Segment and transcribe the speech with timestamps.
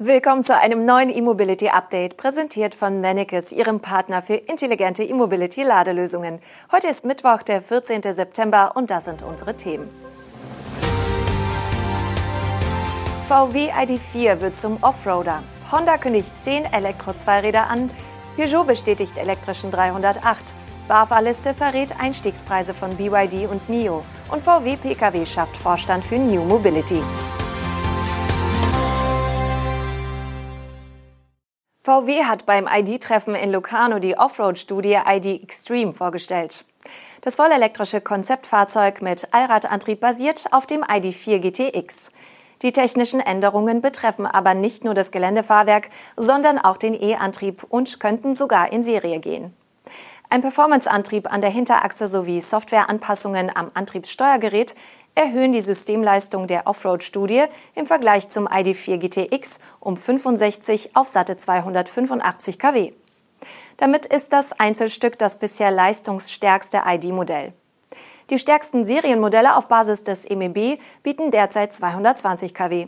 [0.00, 6.40] Willkommen zu einem neuen E-Mobility Update, präsentiert von Mennekes, Ihrem Partner für intelligente E-Mobility Ladelösungen.
[6.72, 8.02] Heute ist Mittwoch, der 14.
[8.02, 9.88] September und das sind unsere Themen.
[13.28, 15.44] VW ID4 wird zum Offroader.
[15.70, 17.88] Honda kündigt 10 Elektro-Zweiräder an.
[18.34, 20.24] Peugeot bestätigt elektrischen 308.
[20.88, 24.02] BAFA-Liste verrät Einstiegspreise von BYD und NIO.
[24.32, 27.00] Und VW Pkw schafft Vorstand für New Mobility.
[31.84, 36.64] VW hat beim ID-Treffen in Locarno die Offroad-Studie ID Extreme vorgestellt.
[37.20, 42.10] Das vollelektrische Konzeptfahrzeug mit Allradantrieb basiert auf dem ID4 GTX.
[42.62, 48.32] Die technischen Änderungen betreffen aber nicht nur das Geländefahrwerk, sondern auch den E-Antrieb und könnten
[48.32, 49.54] sogar in Serie gehen.
[50.30, 54.74] Ein Performance-Antrieb an der Hinterachse sowie Softwareanpassungen am Antriebssteuergerät
[55.14, 62.58] erhöhen die Systemleistung der Offroad-Studie im Vergleich zum ID4 GTX um 65 auf satte 285
[62.58, 62.92] kW.
[63.76, 67.52] Damit ist das Einzelstück das bisher leistungsstärkste ID-Modell.
[68.30, 72.86] Die stärksten Serienmodelle auf Basis des MEB bieten derzeit 220 kW.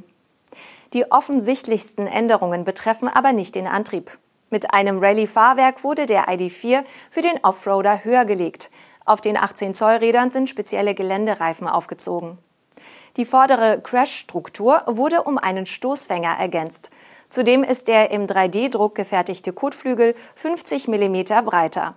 [0.93, 4.19] Die offensichtlichsten Änderungen betreffen aber nicht den Antrieb.
[4.49, 8.71] Mit einem Rallye-Fahrwerk wurde der ID4 für den Offroader höher gelegt,
[9.07, 12.39] auf den 18 Zoll Rädern sind spezielle Geländereifen aufgezogen.
[13.17, 16.91] Die vordere Crash-Struktur wurde um einen Stoßfänger ergänzt.
[17.31, 21.95] Zudem ist der im 3D-Druck gefertigte Kotflügel 50 mm breiter.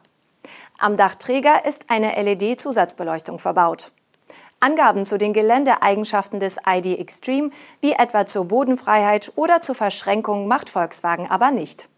[0.77, 3.91] Am Dachträger ist eine LED-Zusatzbeleuchtung verbaut.
[4.61, 10.69] Angaben zu den Geländeeigenschaften des ID Extreme, wie etwa zur Bodenfreiheit oder zur Verschränkung, macht
[10.69, 11.89] Volkswagen aber nicht.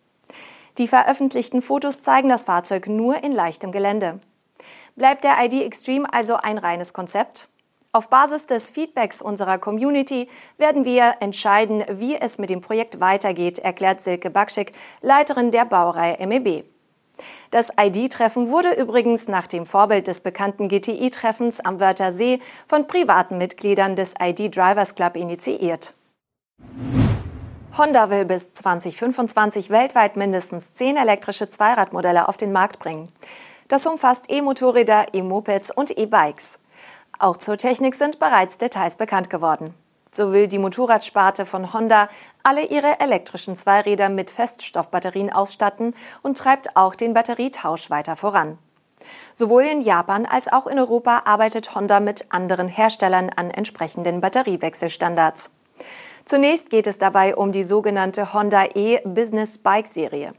[0.77, 4.19] Die veröffentlichten Fotos zeigen das Fahrzeug nur in leichtem Gelände.
[5.01, 7.49] Bleibt der ID Extreme also ein reines Konzept?
[7.91, 13.57] Auf Basis des Feedbacks unserer Community werden wir entscheiden, wie es mit dem Projekt weitergeht,
[13.57, 16.65] erklärt Silke Bakschik, Leiterin der Baureihe MEB.
[17.49, 23.95] Das ID-Treffen wurde übrigens nach dem Vorbild des bekannten GTI-Treffens am Wörthersee von privaten Mitgliedern
[23.95, 25.95] des ID Drivers Club initiiert.
[27.75, 33.11] Honda will bis 2025 weltweit mindestens zehn elektrische Zweiradmodelle auf den Markt bringen.
[33.71, 36.59] Das umfasst E-Motorräder, E-Mopeds und E-Bikes.
[37.19, 39.73] Auch zur Technik sind bereits Details bekannt geworden.
[40.11, 42.09] So will die Motorradsparte von Honda
[42.43, 48.57] alle ihre elektrischen Zweiräder mit Feststoffbatterien ausstatten und treibt auch den Batterietausch weiter voran.
[49.33, 55.51] Sowohl in Japan als auch in Europa arbeitet Honda mit anderen Herstellern an entsprechenden Batteriewechselstandards.
[56.25, 60.33] Zunächst geht es dabei um die sogenannte Honda E Business Bike Serie.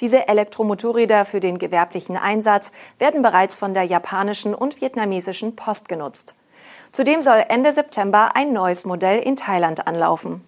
[0.00, 6.34] Diese Elektromotorräder für den gewerblichen Einsatz werden bereits von der japanischen und vietnamesischen Post genutzt.
[6.92, 10.44] Zudem soll Ende September ein neues Modell in Thailand anlaufen.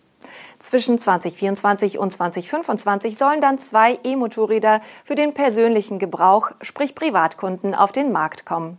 [0.59, 7.93] Zwischen 2024 und 2025 sollen dann zwei E-Motorräder für den persönlichen Gebrauch, sprich Privatkunden, auf
[7.93, 8.79] den Markt kommen.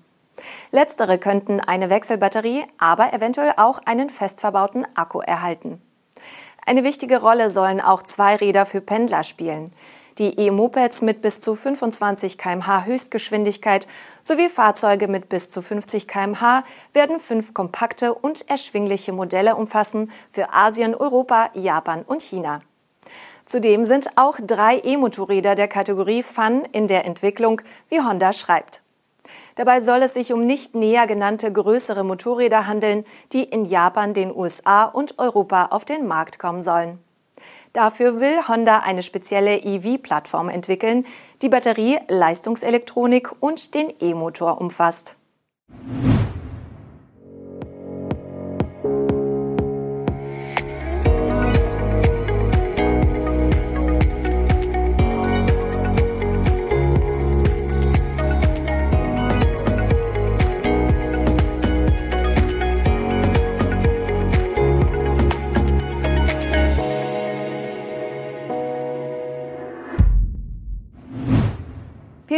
[0.71, 5.81] Letztere könnten eine Wechselbatterie, aber eventuell auch einen fest verbauten Akku erhalten.
[6.65, 9.73] Eine wichtige Rolle sollen auch Zweiräder für Pendler spielen.
[10.21, 13.87] Die E-Mopeds mit bis zu 25 kmh Höchstgeschwindigkeit
[14.21, 20.53] sowie Fahrzeuge mit bis zu 50 kmh werden fünf kompakte und erschwingliche Modelle umfassen für
[20.53, 22.61] Asien, Europa, Japan und China.
[23.45, 28.83] Zudem sind auch drei E-Motorräder der Kategorie Fun in der Entwicklung, wie Honda schreibt.
[29.55, 34.35] Dabei soll es sich um nicht näher genannte größere Motorräder handeln, die in Japan, den
[34.35, 36.99] USA und Europa auf den Markt kommen sollen.
[37.73, 41.05] Dafür will Honda eine spezielle EV-Plattform entwickeln,
[41.41, 45.15] die Batterie, Leistungselektronik und den E-Motor umfasst.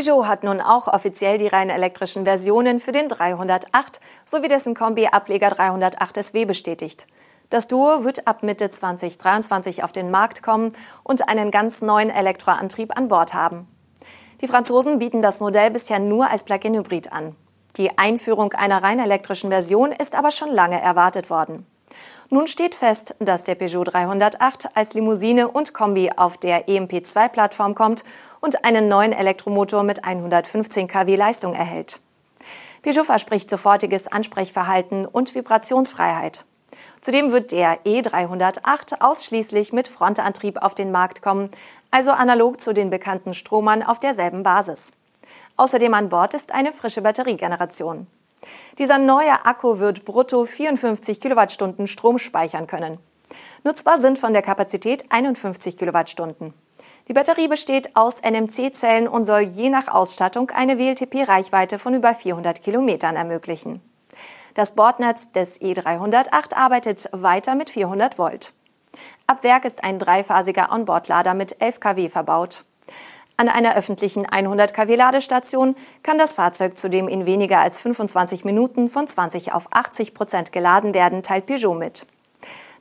[0.04, 5.50] Peugeot hat nun auch offiziell die rein elektrischen Versionen für den 308 sowie dessen Kombi-Ableger
[5.50, 7.08] 308 SW bestätigt.
[7.50, 10.74] Das Duo wird ab Mitte 2023 auf den Markt kommen
[11.04, 13.66] und einen ganz neuen Elektroantrieb an Bord haben.
[14.42, 17.38] Die Franzosen bieten das Modell bisher nur als Plug-in-Hybrid an.
[17.78, 21.66] Die Einführung einer rein elektrischen Version ist aber schon lange erwartet worden.
[22.33, 28.03] Nun steht fest, dass der Peugeot 308 als Limousine und Kombi auf der EMP2-Plattform kommt
[28.41, 32.00] und einen neuen Elektromotor mit 115 kW Leistung erhält.
[32.81, 36.44] Peugeot verspricht sofortiges Ansprechverhalten und Vibrationsfreiheit.
[37.01, 41.51] Zudem wird der E308 ausschließlich mit Frontantrieb auf den Markt kommen,
[41.91, 44.94] also analog zu den bekannten Stromern auf derselben Basis.
[45.56, 48.07] Außerdem an Bord ist eine frische Batteriegeneration.
[48.78, 53.00] Dieser neue Akku wird brutto 54 Kilowattstunden Strom speichern können.
[53.63, 56.54] Nutzbar sind von der Kapazität 51 Kilowattstunden.
[57.07, 62.62] Die Batterie besteht aus NMC-Zellen und soll je nach Ausstattung eine WLTP-Reichweite von über 400
[62.62, 63.81] Kilometern ermöglichen.
[64.54, 68.54] Das Bordnetz des E308 arbeitet weiter mit 400 Volt.
[69.25, 72.66] Ab Werk ist ein dreiphasiger Onboard-Lader mit 11 kW verbaut.
[73.35, 78.89] An einer öffentlichen 100 kW Ladestation kann das Fahrzeug zudem in weniger als 25 Minuten
[78.89, 82.06] von 20 auf 80 Prozent geladen werden, teilt Peugeot mit.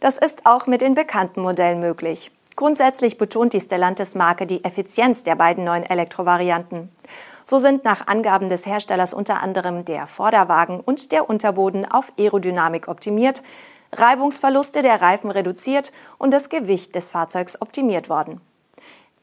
[0.00, 2.31] Das ist auch mit den bekannten Modellen möglich.
[2.54, 6.90] Grundsätzlich betont die Stellantis-Marke die Effizienz der beiden neuen Elektrovarianten.
[7.46, 12.88] So sind nach Angaben des Herstellers unter anderem der Vorderwagen und der Unterboden auf Aerodynamik
[12.88, 13.43] optimiert,
[13.93, 18.40] Reibungsverluste der Reifen reduziert und das Gewicht des Fahrzeugs optimiert worden.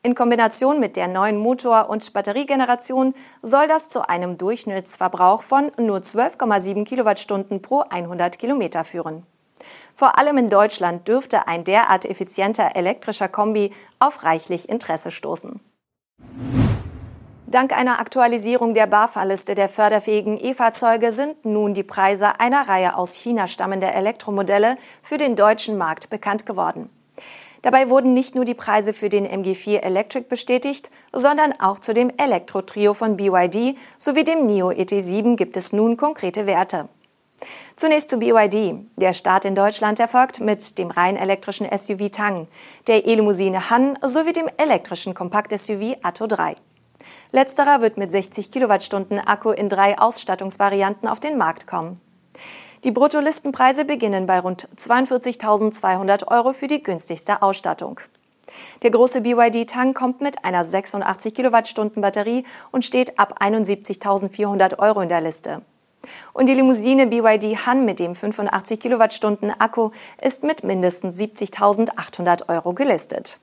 [0.02, 5.98] In Kombination mit der neuen Motor- und Batteriegeneration soll das zu einem Durchschnittsverbrauch von nur
[5.98, 9.26] 12,7 Kilowattstunden pro 100 Kilometer führen.
[9.96, 15.60] Vor allem in Deutschland dürfte ein derart effizienter elektrischer Kombi auf reichlich Interesse stoßen.
[17.48, 23.16] Dank einer Aktualisierung der BAFA-Liste der förderfähigen E-Fahrzeuge sind nun die Preise einer Reihe aus
[23.16, 26.90] China stammender Elektromodelle für den deutschen Markt bekannt geworden.
[27.62, 32.12] Dabei wurden nicht nur die Preise für den MG4 Electric bestätigt, sondern auch zu dem
[32.16, 36.88] Elektro-Trio von BYD sowie dem NIO ET7 gibt es nun konkrete Werte.
[37.76, 38.86] Zunächst zu BYD.
[38.98, 42.48] Der Start in Deutschland erfolgt mit dem rein elektrischen SUV Tang,
[42.88, 46.56] der E-Limousine Han sowie dem elektrischen Kompakt-SUV Atto 3.
[47.32, 52.02] Letzterer wird mit 60 Kilowattstunden Akku in drei Ausstattungsvarianten auf den Markt kommen.
[52.86, 58.00] Die Bruttolistenpreise beginnen bei rund 42.200 Euro für die günstigste Ausstattung.
[58.84, 65.02] Der große BYD Tang kommt mit einer 86 Kilowattstunden Batterie und steht ab 71.400 Euro
[65.02, 65.62] in der Liste.
[66.32, 69.92] Und die Limousine BYD Han mit dem 85 Kilowattstunden Akku
[70.22, 73.40] ist mit mindestens 70.800 Euro gelistet.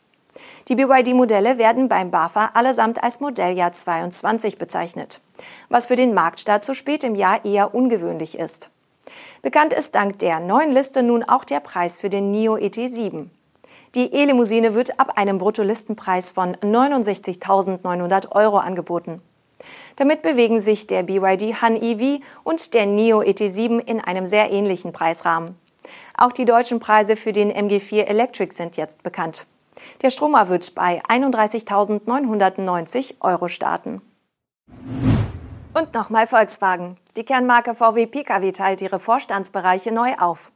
[0.69, 5.21] Die BYD-Modelle werden beim BAFA allesamt als Modelljahr 22 bezeichnet,
[5.69, 8.71] was für den Marktstart so spät im Jahr eher ungewöhnlich ist.
[9.43, 13.27] Bekannt ist dank der neuen Liste nun auch der Preis für den NIO ET7.
[13.95, 19.23] Die E-Limousine wird ab einem Bruttolistenpreis von 69.900 Euro angeboten.
[19.97, 24.93] Damit bewegen sich der BYD Han EV und der NIO ET7 in einem sehr ähnlichen
[24.93, 25.57] Preisrahmen.
[26.17, 29.47] Auch die deutschen Preise für den MG4 Electric sind jetzt bekannt.
[30.03, 34.03] Der Stromer wird bei 31.990 Euro starten.
[35.77, 36.97] Und nochmal Volkswagen.
[37.19, 40.51] Die Kernmarke VW Pkw teilt ihre Vorstandsbereiche neu auf.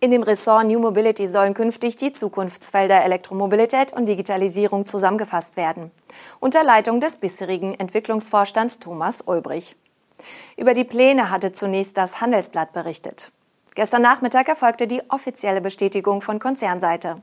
[0.00, 5.92] In dem Ressort New Mobility sollen künftig die Zukunftsfelder Elektromobilität und Digitalisierung zusammengefasst werden.
[6.40, 9.76] Unter Leitung des bisherigen Entwicklungsvorstands Thomas Ulbrich.
[10.56, 13.30] Über die Pläne hatte zunächst das Handelsblatt berichtet.
[13.76, 17.22] Gestern Nachmittag erfolgte die offizielle Bestätigung von Konzernseite.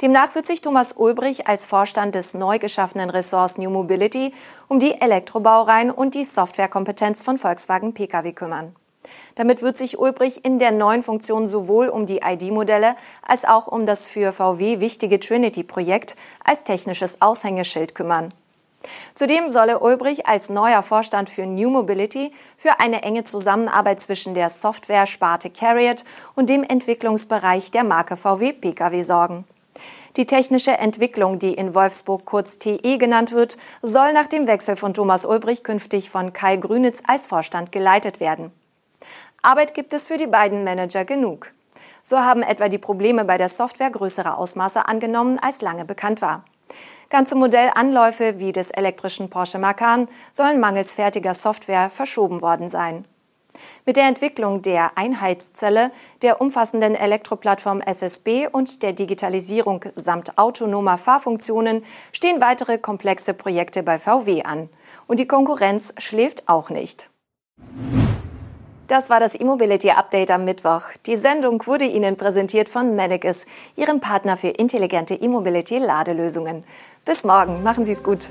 [0.00, 4.34] Demnach wird sich Thomas Ulbrich als Vorstand des neu geschaffenen Ressorts New Mobility
[4.68, 8.76] um die Elektrobaureihen und die Softwarekompetenz von Volkswagen Pkw kümmern.
[9.34, 12.96] Damit wird sich Ulbrich in der neuen Funktion sowohl um die ID-Modelle
[13.26, 18.28] als auch um das für VW wichtige Trinity-Projekt als technisches Aushängeschild kümmern.
[19.14, 24.50] Zudem solle Ulbrich als neuer Vorstand für New Mobility für eine enge Zusammenarbeit zwischen der
[24.50, 29.46] Software-Sparte Carriot und dem Entwicklungsbereich der Marke VW Pkw sorgen.
[30.16, 34.94] Die technische Entwicklung, die in Wolfsburg kurz TE genannt wird, soll nach dem Wechsel von
[34.94, 38.52] Thomas Ulbrich künftig von Kai Grünitz als Vorstand geleitet werden.
[39.42, 41.52] Arbeit gibt es für die beiden Manager genug.
[42.02, 46.44] So haben etwa die Probleme bei der Software größere Ausmaße angenommen, als lange bekannt war.
[47.10, 53.04] Ganze Modellanläufe wie des elektrischen Porsche Macan sollen mangels fertiger Software verschoben worden sein.
[53.86, 55.90] Mit der Entwicklung der Einheitszelle,
[56.22, 63.98] der umfassenden Elektroplattform SSB und der Digitalisierung samt autonomer Fahrfunktionen stehen weitere komplexe Projekte bei
[63.98, 64.68] VW an.
[65.06, 67.10] Und die Konkurrenz schläft auch nicht.
[68.86, 70.82] Das war das E-Mobility Update am Mittwoch.
[71.06, 73.46] Die Sendung wurde Ihnen präsentiert von Medicus,
[73.76, 76.64] Ihrem Partner für intelligente E-Mobility Ladelösungen.
[77.04, 78.28] Bis morgen, machen Sie es gut.